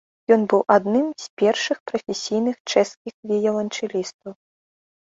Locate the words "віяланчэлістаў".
3.35-4.31